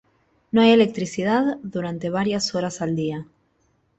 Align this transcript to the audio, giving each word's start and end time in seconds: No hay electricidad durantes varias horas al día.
No 0.51 0.61
hay 0.63 0.71
electricidad 0.71 1.57
durantes 1.61 2.11
varias 2.11 2.55
horas 2.55 2.81
al 2.81 2.95
día. 2.95 3.27